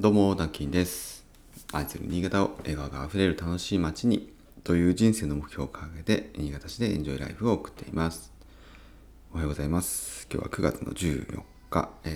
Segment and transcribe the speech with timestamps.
[0.00, 1.24] どうも、ダンキンです。
[1.72, 4.32] 愛する新潟を笑顔があふれる楽しい街に
[4.64, 8.32] という人生の目標を掲げて、新潟市でエンジョイライフを送っています。
[9.32, 10.26] おはようございます。
[10.32, 12.10] 今日は9月の14日、え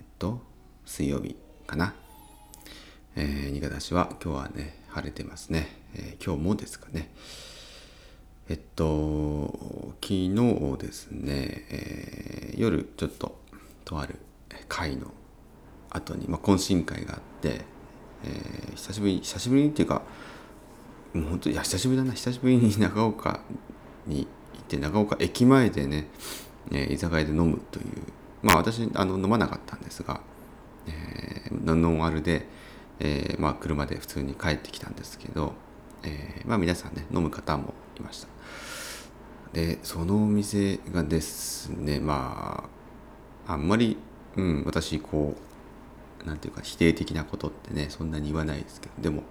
[0.00, 0.40] ー、っと、
[0.86, 1.94] 水曜日かな。
[3.16, 5.68] えー、新潟市は今日はね、晴れてますね。
[5.94, 7.12] えー今日もですかね。
[8.48, 13.38] えっと、昨日ですね、えー夜ちょっと
[13.84, 14.16] とある
[14.68, 15.12] 会の
[15.92, 17.60] 後に、まあ、懇親会があって、
[18.24, 20.02] えー久しぶり久しぶりにっていうか
[21.12, 22.12] もう本当いや久しぶりだな。
[22.12, 23.40] 久しぶりに長岡
[24.06, 26.08] に行って長岡駅前でね、
[26.70, 27.86] えー居酒屋で飲むという
[28.42, 30.20] まあ私あの飲まなかったんですが、
[30.86, 32.46] えーノンアルで、
[32.98, 35.52] えーまあ、車で普通に帰ってきたんですけど、
[36.02, 38.28] えーまあ、皆さんね飲む方もいました。
[39.52, 42.64] でそのお店がですねま
[43.46, 43.98] ああんまり、
[44.36, 45.51] うん、私こう
[46.26, 49.22] なんていうか否定的なことってねそんなに言わないですけどでも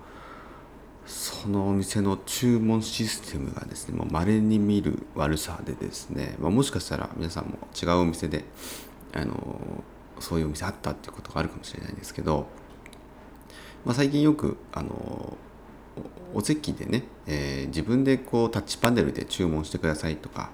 [1.06, 8.46] そのお店の注文システムがですねもう稀に見る悪さでですね、まあ、もしかしたら皆さんも違うお店で
[9.14, 9.84] あの
[10.20, 12.48] そういうお店あったっていうことがあるかもしれないんですけど、
[13.84, 15.38] まあ、最近よくあのお
[16.34, 20.52] お席でね、えー自分でこうタッチパネルで注文してくださいとか、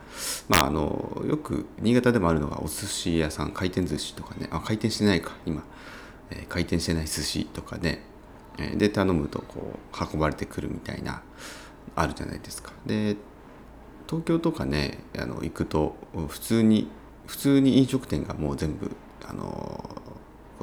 [0.49, 5.63] まあ、あのよく新潟でもあるのがお寿司屋さん回転寿司とかねあ回転してないか今、
[6.31, 8.01] え回転してない寿司とかね、
[8.57, 11.21] えで頼むとこう運ばれてくるみたいな
[11.95, 12.71] あるじゃないですか。
[12.85, 13.15] で
[14.07, 15.95] 東京とかねあの行くと
[16.27, 16.87] 普通に
[17.25, 18.91] 普通に飲食店がもう全部
[19.25, 19.83] あの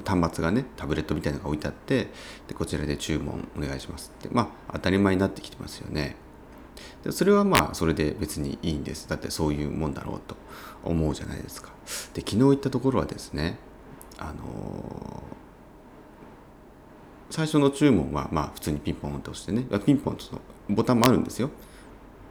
[0.05, 2.09] 端末がねタブレットみたいなのが置いてあって
[2.49, 6.17] でこちらで注文お願いしますってまあ当たり前になってきてますよね。
[7.05, 9.09] でそれはまあそれで別にいいんです。
[9.09, 10.37] だってそういうもんだろうと
[10.83, 11.71] 思うじゃないですか。
[12.15, 13.59] で昨日行ったところはですね
[14.19, 15.23] あの
[17.35, 19.67] 最初の注文はまあ普通にピンポンと押してね。
[19.85, 21.51] ピンポンとボタンもあるんですよ。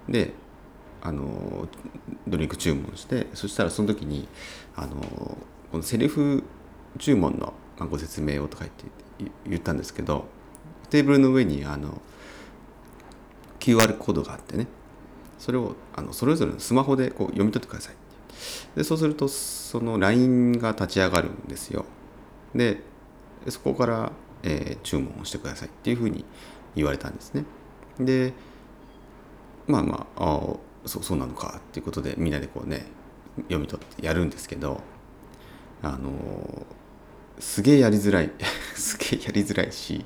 [0.07, 0.31] で
[1.01, 1.67] あの
[2.25, 4.29] ドリンク注文してそしたらその時に
[4.77, 4.95] あの
[5.73, 6.45] このセリフ
[6.99, 7.53] 注文の
[7.89, 10.23] ご説明をとか言って言ったんですけど
[10.89, 12.01] テーブルの上にあの
[13.59, 14.67] QR コードがあってね。
[15.37, 17.95] それをあのそれぞれのスマホでこう読み取ってください。
[18.77, 21.83] でそうするとその LINE が立ち上がるんですよ。
[22.55, 22.81] で
[23.49, 26.25] そこから、えー注文をしてくださいっていうふうに
[26.75, 27.45] 言われたんですね
[27.99, 28.33] で
[29.67, 30.39] まあまああ
[30.85, 32.85] そうそうなのかっていうことでみんなでこうね
[33.43, 34.81] 読み取ってやるんですけど
[35.81, 36.65] あのー
[37.39, 38.31] すげえやりづらい
[38.75, 40.05] すげえやりづらいし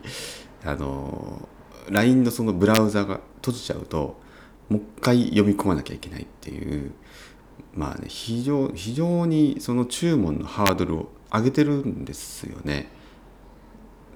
[0.64, 1.48] あの
[1.90, 4.20] LINE のそのブラウザが閉じちゃうと
[4.70, 6.92] もう一回読み込まなきゃいけないっていう
[7.76, 12.90] まあね非常非常にその注文のハードルを上げてるんですよね。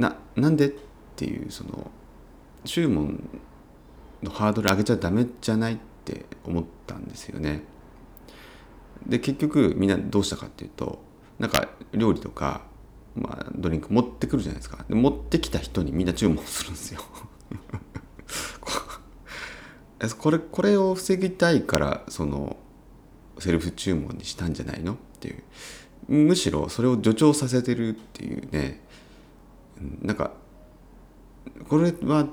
[0.01, 0.73] ななんでっ
[1.15, 1.91] ていうその
[2.65, 3.23] 注文
[4.23, 7.63] のハードル上げちゃダメじゃないって思ったんですよね。
[9.05, 11.03] で結局みんなどうしたかっていうと
[11.39, 12.61] なんか料理とか、
[13.15, 14.83] まあ、ドリンク持ってくるじゃないですか。
[14.87, 17.01] で持ってきた人にみんな注文するんですよ。
[20.17, 22.57] これこれを防ぎたいからその
[23.37, 25.43] セルフ注文にしたんじゃないのっていう。
[26.07, 28.81] むしろそれを助長させてるっていうね。
[30.01, 30.31] なんか
[31.67, 32.27] これは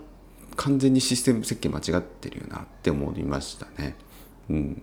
[0.56, 3.96] 完全にシステム設計間違ってるよなって思いましたね。
[4.50, 4.82] うん。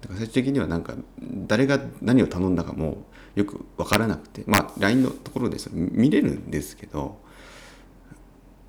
[0.00, 3.04] だから最終的にはなんか誰が何を頼んだかも
[3.34, 7.18] よく分からなくてまあ LINE のところです見れるんですけど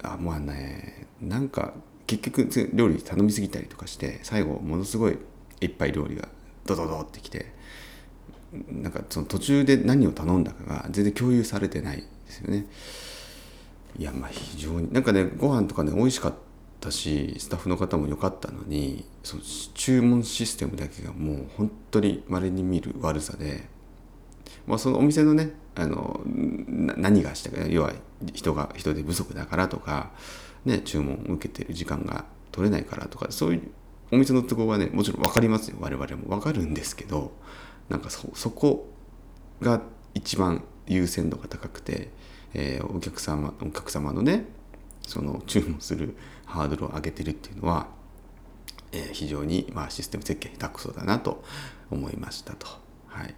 [0.03, 1.73] あまあねなんか
[2.05, 5.17] 結局料理頼みすぎたりとかして最後ものすごい
[5.61, 6.27] いっぱい料理が
[6.65, 7.53] ドドドってきて
[8.67, 12.03] なんかその途中で何を頼んだかが全然共有されてない。
[12.31, 12.65] ですよね。
[13.99, 16.33] いやまあ非常になんかねご飯とかね美味しかっ
[16.79, 19.43] たしスタッフの方も良かったのにその
[19.73, 23.67] 注文システムだけがもう本当に稀に見る悪さで、
[24.65, 27.93] まあ、そのお店のねあの何がしたか要は
[28.33, 30.11] 人が人手不足だからとか、
[30.63, 33.71] ね、注文を受けてる時間が取れないからとかそういう
[34.13, 37.31] お店の都合はねもちろん分かりますよ我々も分かるんですけど
[37.89, 38.89] なんかそそこ
[39.61, 39.81] が
[40.13, 42.09] 一番優先度が高くて、
[42.53, 44.45] えーお客様お客様のね
[45.07, 46.15] その注文する
[46.45, 47.87] ハードルを上げてるっていうのは、
[48.91, 51.43] えー非常に、まあ、システム設計下手くそだなと
[51.89, 52.67] 思いましたと。
[53.07, 53.33] はい、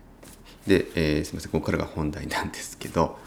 [0.68, 3.18] で、えーすみませんここからが本題なんですけど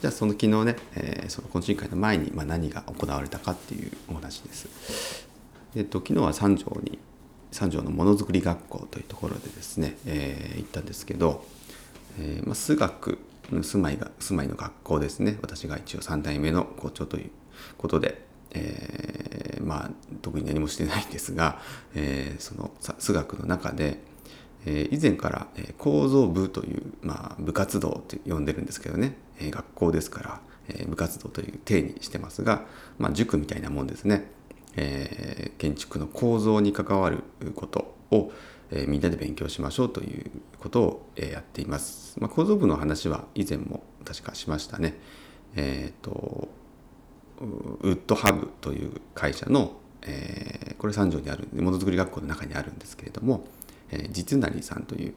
[0.00, 5.26] じゃあその昨日ね、えーその懇親会の前に、まあ、何が行われたかっていうお話です。
[5.74, 6.98] えっと昨日は三条に
[7.52, 11.44] 三条のものづくり学校というところでですね、えー行ったんですけど、
[12.18, 13.18] えーまあ、数学
[13.50, 15.38] 住まいが住まいの学校ですね。
[15.42, 17.30] 私が一応3代目の校長という
[17.78, 19.90] ことで、えー、まあ
[20.22, 21.60] 特に何もしてないんですが、
[21.94, 24.00] えー、その数学の中で、
[24.64, 32.64] えー、以前からえ構造部という、まあ、部活動と呼んでるんですけどね、え学校ですから、え部活動という体にしてますが、
[32.98, 34.28] まあ、塾みたいなもんですね、
[34.76, 37.24] え建築の構造に関わる
[37.54, 38.32] ことを、
[38.70, 44.98] えみんなで勉強しましょうということを、えやっています、まあ、構造部の話は以前も確かしましたね。
[45.54, 46.48] えっ、と
[47.40, 53.46] ウッドハブという会社の、えー、これ三条にあるものづくり学校の中にあるんですけれども、
[53.90, 55.14] えー、実成さんという、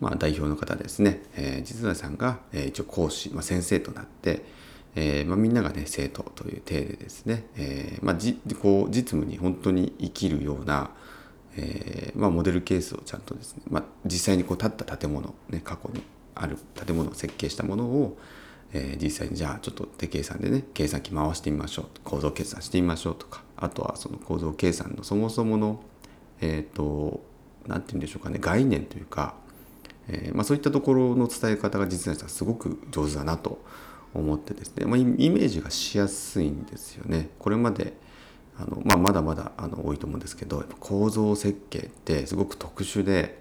[0.00, 4.44] まあ、代表の方ですね、えー、実成さんが、えー、一応講師、まあ、先生となって、
[4.94, 10.90] えーまあ、みんながね生徒という体でですね、えーまあ、じこう実務に本当に生きるような、
[11.56, 16.02] えーまあ、モデルケースをちゃんとですね、まあ、実際にこう建った建物、ね、過去に
[16.34, 18.18] ある建物を設計したものを、
[18.72, 25.80] えー、実際にじゃあちょっと手計算でね計算機回してみましょう構造計算してみましょうとかあとはその構造計算のそもそもの
[26.40, 27.20] えっ、ー、と
[27.66, 29.34] 何て言うんでしょうかね概念というか、
[30.08, 33.58] えーまあ、そういったところの伝え方が実はすごく上手だなと思
[34.18, 37.30] 思ってですね、まあ、イメージがしやすいんですよね。
[37.38, 37.94] これまで
[38.58, 43.38] あの、まあ、まだまだあの多いと思うんですけど構造設計ってすごく特殊で、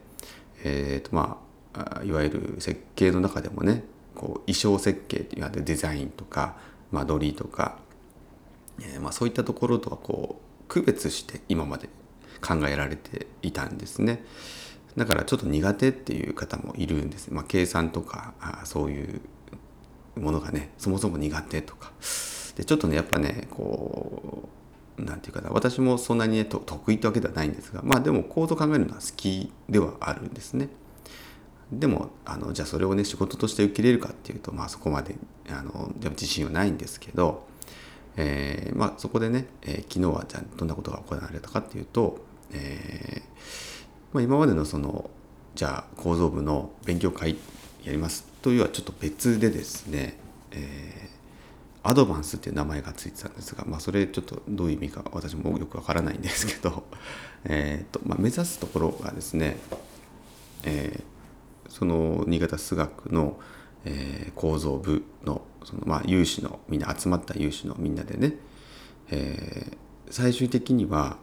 [0.63, 1.39] えーとま
[1.73, 3.83] あ、いわゆる設計の中でもね
[4.15, 6.57] こう衣装設計っていうデザインとか
[6.91, 7.77] 間取りとか、
[8.79, 11.89] えー、まあ、そういったところとはこう区別して今まで
[12.41, 14.23] 考えられていたんですね。
[14.95, 17.29] だからちょっと苦手っていう方もいるんです。
[17.31, 19.21] まあ、計算とかあそういう
[20.17, 21.91] ものがねそもそも苦手とか。
[22.55, 24.49] でちょっとねやっぱねこ
[24.97, 25.53] う何て言うかな。
[25.53, 30.69] 私もそんなにね得意ってわけではないんですがまあでも構造考えるのは好きではあるんですね。
[31.71, 35.15] でもあのじゃあそれをね仕事として受け入れるかっていうとまあそこまで
[35.49, 37.45] あのでも自信はないんですけど、
[38.15, 42.19] えー、まあ、そこでね、えー、昨日はじゃあどんなことが行われたかっていうと、
[42.53, 43.21] えー、
[44.13, 45.09] まあ、今までのその
[45.55, 47.37] じゃあ構造部の勉強会
[47.83, 48.36] やります。
[48.47, 50.17] というはちょっと別でですね、
[50.51, 51.09] え
[51.83, 56.85] アドバンスっていう名前がついてたんですが、まあ、それちょっとどういう意味か私もよくわからないんですけど、
[57.43, 59.57] えーとまあ、目指すところがですね、
[60.63, 61.17] えー
[61.69, 63.37] その新潟数学の、
[63.83, 68.35] えー、構造部のその、まあ、有志のみんな集まった有志のみんなでね、
[69.11, 69.77] えー、
[70.09, 71.17] 最終的には、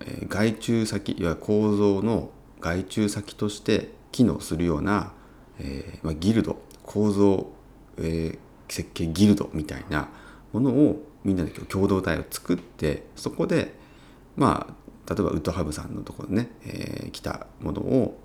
[0.00, 2.30] えー、外注先いわゆる構造の
[2.60, 5.14] 外注先として機能するような、
[5.60, 7.50] えーまあ、ギルド構造、
[7.98, 10.08] えー、設計ギルドみたいな
[10.52, 13.74] ものをみんなで共同体を作ってそこで
[14.36, 18.18] まあ例えばウッドハブさんのところね、えー、来たものを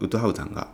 [0.00, 0.68] ウッドハウさんが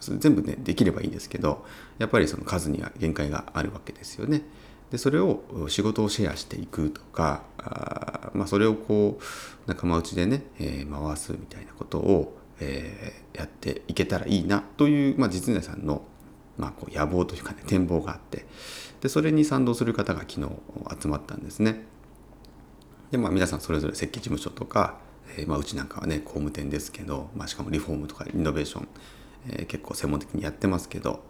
[0.00, 1.64] 全部ねできればいいんですけど
[1.98, 4.42] やっぱりその数には限界があるわけですよね。
[4.90, 9.22] でそれを仕事をシェアしていくとかあ、まあ、それをこう
[9.66, 16.02] 仲間内でね、えー、回すみたいなことを、えー、やっていけたらいいなという、まあ、実年さんの、
[16.56, 18.46] まあ、こう野望というかね展望があって
[19.00, 20.48] でそれに賛同する方が昨日
[21.00, 21.84] 集まったんですね。
[23.10, 24.98] でまあ皆さんそれぞれ設計事務所とか
[25.36, 28.88] えー、まあ、うちなんかはね工務店ですけど、まあ、しかもリフォームとかイノベーション、
[29.50, 31.24] えー、結構専門的にやってますけど、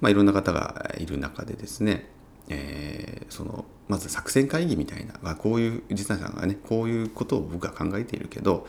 [0.00, 2.08] まあ、いろんな方がいる中でですね、
[2.48, 8.66] えー、そのまず作戦会議みたいな、まあ、こういう実際さんがねこういうことを僕は考えているけど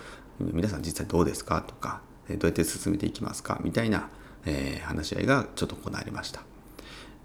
[0.52, 1.62] 皆さん実際どうですか？
[1.62, 3.60] とかどうやって進めていきますか？
[3.64, 4.10] みたいな、
[4.46, 6.42] えー、話し合いがちょっと行われました。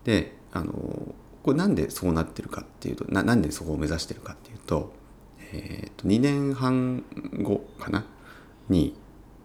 [0.05, 0.73] であの
[1.43, 4.93] これなんでそうなってるかっていうとななんでそこを目指してるかっていうと
[5.51, 7.03] えー、と2年半
[7.43, 8.05] 後かな？
[8.69, 8.95] に、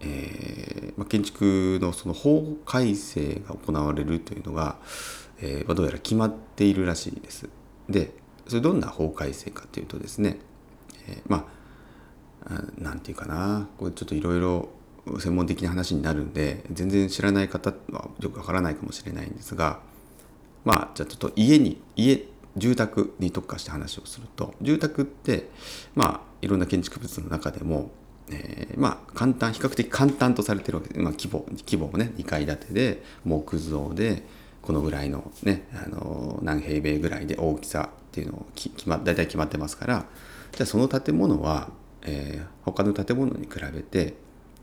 [0.00, 4.76] えーま、建築のその法改正が行われるというのが、
[5.40, 7.48] えーま、どうやら決まっているらしいです。
[7.88, 8.12] で
[8.46, 10.36] それどんな法改正かというとですね、
[11.08, 11.44] えー、まあ
[12.78, 13.68] なんていうかな。
[13.78, 14.68] これちょっといろいろ
[15.18, 19.80] 専門的な話になるんで全然知らない方はよくわからないかもしれないんですが
[20.64, 22.24] まあじゃあちょっと家に家
[22.56, 25.50] 住宅に特化して話をすると住宅って
[25.94, 27.90] まあいろんな建築物の中でも、
[28.30, 34.22] えー、まあ簡単比較的簡単とされてるわけで、まあ、規模規模もね2階建てで木造で
[34.62, 40.06] このぐらいのねあの何平米ぐらいで大きさっていうのをき決ま大体決まってますから
[40.52, 41.70] じゃあその建物は、
[42.04, 44.14] えー、他の建物に比べて、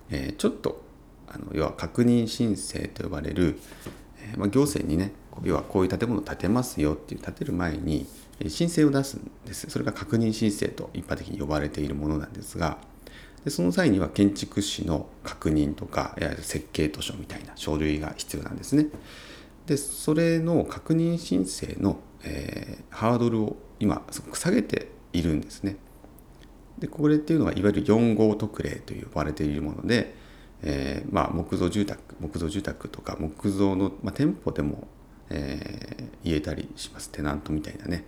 [0.10, 0.82] えー、ちょっと
[1.28, 3.60] あの要は確認申請と呼ばれる、
[4.20, 8.06] えーまあ、行政にね要はこういう建物を建てますよっていう建てる前に
[8.48, 12.78] 申請を出すんですそれが確認申請と一般的に呼ばれているものなんですが
[13.46, 18.88] でその際には建築士の確認とか設計図書みたいな書類が必要なんですね
[19.66, 25.78] でそれの確認申請の、えー、ハードルを今すごく下げているんですね。
[26.82, 30.16] でこれっていうのはいわゆる4号特例と呼ばれているもので、
[30.64, 34.88] えーまあ、木造住宅木造住宅とか木造の、まあ、店舗でも、
[35.30, 37.12] えー、言えたりします。
[37.12, 38.06] テナントみたいなね。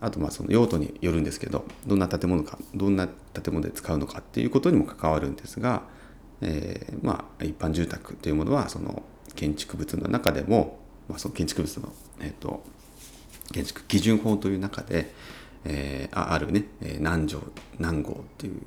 [0.00, 5.82] あとまあその用途によるんですけどどんな建物かどんな建物で使うのかっていうことにも関わるんですが、
[6.40, 9.02] えー、まあ一般住宅というものはその
[9.34, 12.62] 建築物の中でも、まあ、その建築物の、えーと、
[13.52, 15.12] 建築基準法という中で、
[15.64, 16.66] えー、ああるね
[17.00, 17.42] 何条
[17.78, 18.62] 何号っていう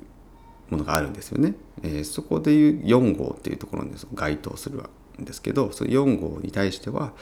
[0.70, 1.54] ものがあるんですよね。
[1.82, 4.82] えー、そこでいう4号っていうところに該当する
[5.20, 7.12] んですけどその4号に対しては、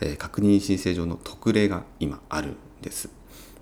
[0.00, 3.08] えー、確認申請上の特例が今あるんです。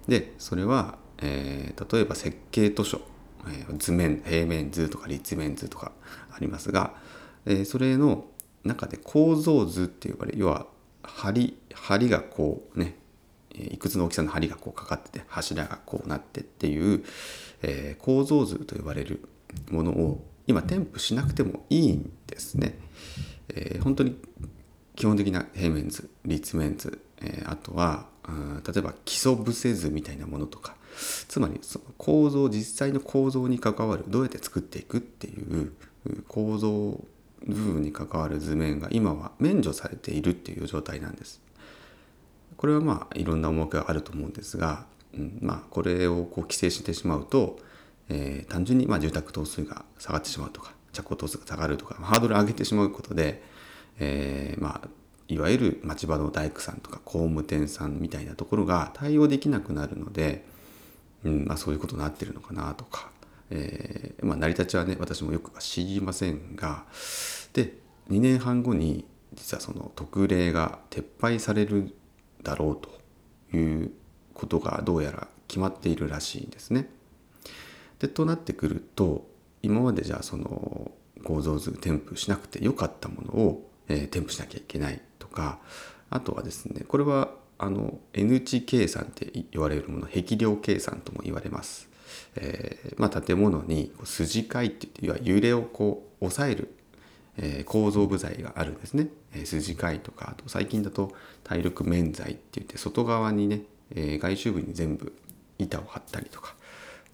[0.06, 3.00] でそれは、えー、例えば設計図書、
[3.46, 5.92] えー、図面平面図とか立面図とか
[6.32, 6.94] ありますが、
[7.44, 8.24] えー、それの
[8.64, 10.66] 中で構造図って呼ばれ要は
[11.02, 12.96] 梁梁がこうね
[13.72, 17.04] いくつの大きさの梁がこうかかってて柱がこうなってっていう、
[17.62, 19.28] えー、構造図と呼ばれる
[19.70, 22.78] ものを今添付しなくてもいいんですね。
[23.50, 24.16] えー、本当に
[24.96, 28.06] 基本的な平面図立面図、えー、あとは
[28.66, 30.76] 例えば基礎伏せ図みたいなものとか
[31.28, 35.72] つまりその構造実際の構造に関わるどうやって作っていくっていう
[36.26, 37.00] 構造
[37.46, 41.40] 部分に関わる図面が今は免除されているっていう状態なんです。
[42.58, 44.84] これはまあいろんな思惑があると思うんですが、
[45.14, 47.58] うん、まあこれをこう規制してしまうと、
[48.10, 53.42] えー、単純にまあ住宅棟数が下がってしまうとか着工棟数が下がるとかハードルを上げてしまうことで、
[54.00, 54.88] えー、まあ
[55.28, 60.44] いわゆる町場の大工さんとか工務店さんみたいなところが対応できなくなるので、
[61.24, 63.10] うんまあ、そういうことになってるのかなとか、
[63.50, 66.84] えーまあ、成り立ちはね私もよくは知りませんが
[67.52, 67.74] で
[68.10, 71.94] 2年半後に実はその特例が撤廃される
[72.42, 72.78] だろう
[73.50, 73.92] という
[74.34, 76.88] ことがどうやら決まっているらしいんですね。
[77.98, 79.26] でとなってくると
[79.62, 80.92] 今までじゃあその
[81.24, 85.58] 構造図添付しなくてよかったものを、えー、添付しなきゃいけないとか
[86.10, 91.88] あとはですねこれはあの N 値計算って言われるもの壁量計算とも言われます。
[92.36, 96.74] えー、まあ、建物に筋交いっていっていわゆる揺れをこう抑える、
[97.38, 99.08] え、構造部材があるんですね。
[99.34, 101.12] え、筋交いとかあと最近だと
[101.44, 103.62] 体力面材って言って外側にね、
[103.94, 105.12] え外周部に全部
[105.58, 106.54] 板を張ったりとか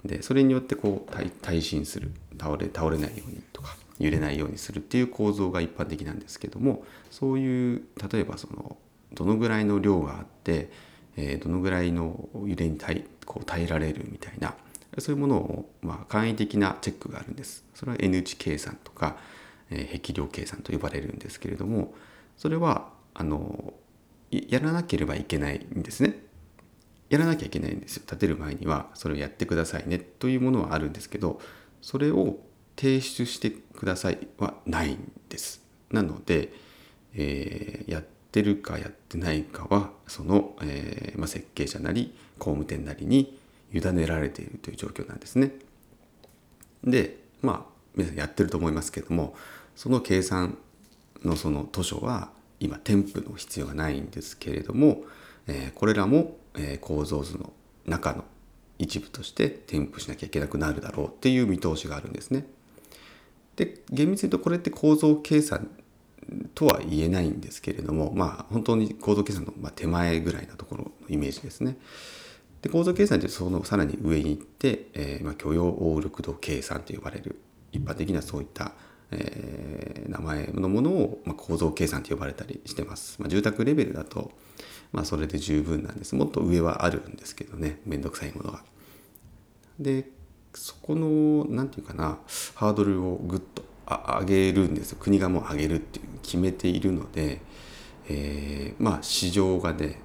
[0.04, 1.12] でそれによってこう
[1.42, 8.76] 耐震する倒れ倒れないようにとか揺れないようにするっていう構造が一般的なんですけどもそういう例えばその
[9.12, 10.70] どのぐらいの量があって、
[11.16, 14.56] え、どのぐらいの揺れに耐こう耐えられるみたいな
[14.98, 17.64] そういうものを、まあ、簡易的なチェックがあるんです。
[17.74, 19.16] それは N 値計算とか、
[19.71, 21.94] えー、壁量計算と呼ばれるんですけれども
[22.37, 23.75] それはあの
[24.30, 26.25] やらなければいけないんですね。
[27.09, 28.02] やらなきゃいけないんですよ。
[28.06, 31.40] 建てる前にはそれをやってくださいねというものはあるんですけど
[31.80, 32.38] それを
[32.76, 35.62] 提出してくださいはないんです。
[35.90, 36.52] なので、
[37.14, 43.38] えー、やってるかやってないかはその、えーま、設計者なり工務店なりに
[43.73, 45.52] 委ねられているという状況なんですね。
[46.83, 49.34] でまあ皆さんやってると思いますけども
[49.76, 50.58] その計算
[51.24, 55.02] のその図書は今添付の必要がないんですけれども、
[55.46, 57.52] え、これらも、え、構造図の
[57.86, 58.24] 中の
[58.78, 62.46] 一部として添付しなきゃいけなくなるだろうっていう見通しがあるんですね。
[63.56, 65.70] で厳密に言うとこれって構造計算
[66.54, 71.76] とは言えないんですけれどもまあ本当に構造計算の手前ぐらいなところのイメージですね。
[72.62, 77.38] で構造計算ってそのさらに上に行って、えー、ま許容応力度計算と呼ばれる
[77.74, 78.72] 一般的なそういった、
[79.10, 83.20] えー、名前のものを、まあ、構造計算と呼ばれたりしてます。
[83.20, 84.30] まあ、住宅レベルだと、
[84.92, 86.14] まあ、それで十分なんです。
[86.14, 88.62] もっと上はあるんですけどねめんどくさいものが。
[89.78, 90.08] で
[90.54, 92.18] そこの何て言うかな
[92.54, 97.40] ハードルをぐっと上げるんですよ国がもう上げるっていう決めているので、
[98.08, 99.98] えー、まあ市場がね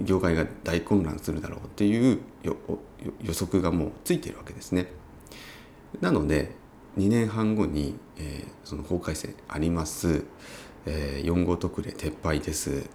[0.00, 2.54] 業界が大混乱するだろうっていう予
[3.32, 4.92] 測がもうついているわけですね。
[6.00, 6.54] なので
[6.96, 10.24] 2年半後に、えー、その法改正あります、
[10.86, 12.88] えー、4号特例撤廃です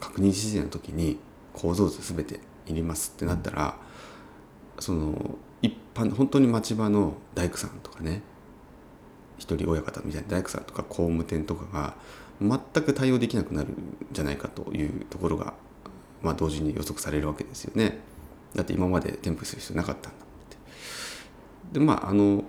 [0.00, 1.18] 確認指示の時に
[1.52, 3.76] 構造図全ていりますってなったら
[4.78, 8.22] その一般本当に町場の大工さんとかね
[9.38, 11.94] 一人親方みたいな大工さんとか工務店とかが
[12.40, 15.54] 全く対応できなくなるんじゃないかというところが、
[16.22, 17.98] まあ、同時に予測されるわけですよね。
[18.54, 20.22] だって今まで添付する必要なかったんだっ
[21.72, 21.78] て。
[21.78, 22.44] でまああの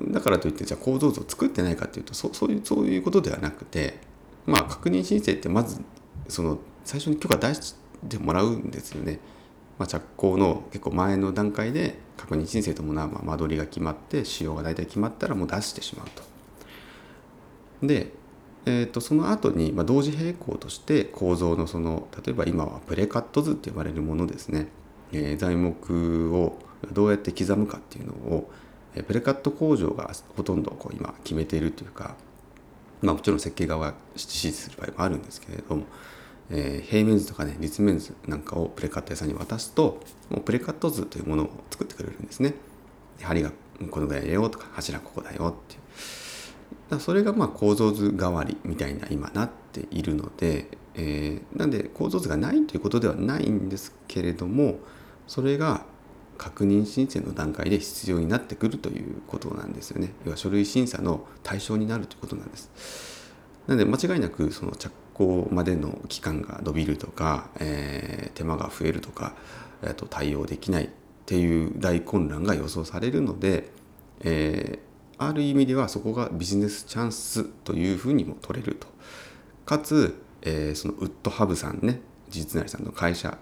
[0.00, 3.98] だからといってじゃあ構造図を作ってないかっていうとそそういうそういうことではなくて
[4.46, 5.80] まあ確認申請ってまず
[6.28, 7.74] その最初に許可出し
[8.08, 9.20] てもらうんですよね。
[9.78, 16.22] まあ、着工の結構前の段階で確認申請ともなま間取りが決まって仕様が大体決まったらもう出してしまうと。
[17.86, 18.12] で、
[18.66, 24.68] えー、とその後にま同時並行として構造のその例えば今はプレカット図って呼ばれるものですね、
[25.12, 26.56] えー、材木を
[26.92, 28.50] どうやって刻むかっていうのを
[29.02, 32.16] プレカット工場がほとんどこう今決めているというか、
[33.02, 35.84] まあ、もちろん設計側が指示する場合もあるんですけれども、
[36.50, 42.54] えー、平面図とかね立面図なんかをプレカット屋さんに渡すともうプレカット図というものを作ってくれるんですね。
[43.20, 43.52] 針が
[43.90, 45.80] このぐらいだよとか柱ここだよっていう
[46.90, 54.78] だそれがまあ構造図代わりみたいな今なっているので、えー、なんで構造図がないということではないんですけれども
[55.26, 55.86] それが
[56.36, 60.12] 確認申請の段階で必要になってくるということなんですよね。
[60.24, 63.32] 要は書類審査の対象になるということなんです。
[63.66, 69.34] なので間違いなくその着工までの期間が伸びるとか、えー、手間が増えるとか、
[69.82, 70.88] えー、と対応できないっ
[71.24, 73.70] ていう大混乱が予想されるので、
[74.20, 78.88] えー、ある意味ではそこがビジネスチャンスというふうにも取れると。
[79.64, 83.38] かつ、えー、そのウッドハブさんね、実なりさんの会社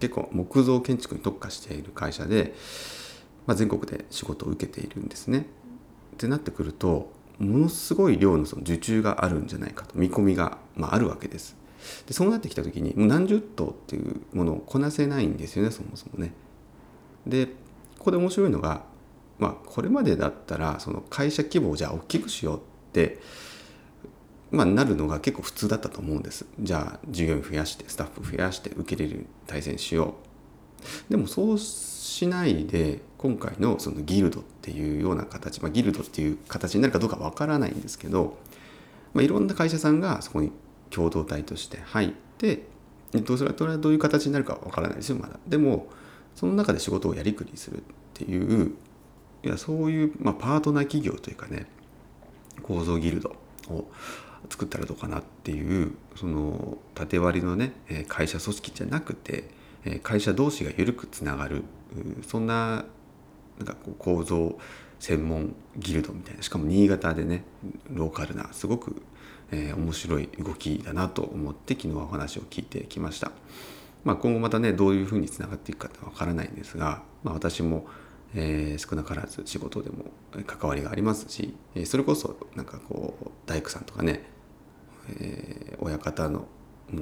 [0.00, 2.54] 結構木造建築に特化している会社で、
[3.46, 5.46] まあ、全国で仕事を受けているんですね。
[6.14, 11.56] ってなってくるとものすごい量のその受注があるんじゃないかと見込みが、まあ、あるわけです。
[12.06, 16.32] でそうなってきた時にもう何十頭っていうものをこなせないんですよねそもそもね。
[17.26, 17.46] で
[17.98, 18.84] ここで面白いのが、
[19.38, 22.60] まあ、これまでだったらその会社規模をじゃあ大きくしようっ
[22.92, 23.20] て、
[24.52, 26.44] まあ、なるのが結構普通だったと思うんです。
[26.60, 30.14] じゃあ従業員増やしてスタッフ増やして受け入れる体制にしよ
[31.08, 31.10] う。
[31.10, 38.36] でもそうしないで今回のそのギルドっていうような形、まあ、ギルドっていう形になるかどうかわからないんですけど、
[39.14, 40.52] まあ、いろんな会社さんがそこに
[40.90, 42.66] 共同体として入って
[43.14, 45.38] どうそれはどういう形になるかわからないですよまだ。
[45.46, 45.86] でも
[46.34, 47.82] その中で仕事をやりくりするっ
[48.14, 48.74] ていう
[49.42, 51.66] いやそういう、まあ、パートナー企業というかね
[52.62, 53.36] 構造ギルド
[53.68, 53.86] を
[54.50, 57.72] 作ったらどうかなっていうその縦割りのね
[58.08, 59.44] 会社組織じゃなくて
[60.02, 61.64] 会社同士が緩くつながる
[62.26, 62.84] そんな
[63.58, 64.58] なんかこう構造
[64.98, 67.44] 専門ギルドみたいなしかも新潟でね
[67.90, 69.02] ローカルなすごく、
[69.50, 73.32] えー、面白い動きだなと思って昨日はお話を聞いてきました。
[74.04, 77.86] まあ、今後またねどういうふうにつながっていくかってわからないんですが、まあ、私も、
[78.34, 80.04] えー、少なからず仕事でも
[80.46, 84.22] 関わりがありますしそれこそなんかこう大工さんとかね、
[85.18, 86.46] えー、親方の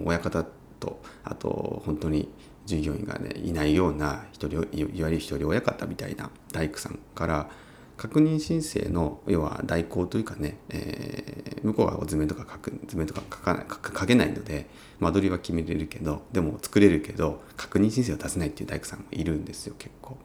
[0.04, 0.44] 親方
[0.78, 2.28] とあと本当に
[2.66, 7.50] 従業員がねいないような一人いわゆる一人親方みたいな大工さんから
[7.96, 20.16] 確認申請の要は代行というかね、えー、向こうは図面とか書く図面とか書かない書けないので間取りは決めれるけどでも作れるけど確認申請を出せないっていう大工さんもいるんですよ結構。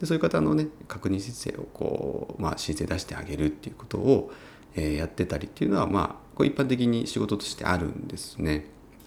[0.00, 4.32] でそういう方のね確認申請をこう、まあ、申請出してあげるっていうことを、
[4.74, 8.66] え、やってたりっていうのはまあこう一般的に仕事としてあるんですね。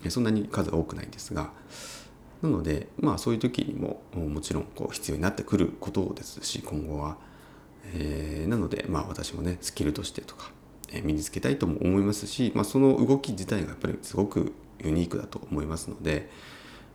[0.09, 1.51] そんなに数が多くないんですが。
[2.41, 7.17] なのでまあそういう時にももちろんこう必要になってくることですし今後は、
[7.93, 10.51] えー、なのでまあ私もねスキルとしてとか、
[10.91, 16.29] え、身につけたいとも思いますし、まあ、その動き自体がやっぱりすごくユニークだと思いますので、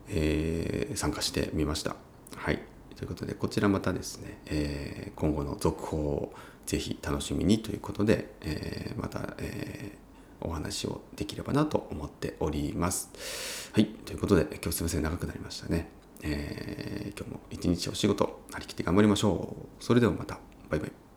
[0.08, 1.96] えー、参加してみました。
[2.36, 2.69] はい
[3.00, 6.34] ということでこちらまたですね、えー、今後の続報を
[6.66, 10.10] ぜひ楽しみにということで、えー、また、えー
[10.42, 13.70] お話をできればなと思っております。
[13.74, 13.84] はい。
[13.84, 15.90] ということで、今日すいません、長くなりましたね。
[16.22, 19.84] え、今日も一日お仕事、張り切って頑張りましょう。
[19.84, 20.38] それではまた。
[20.70, 21.09] バイバイ。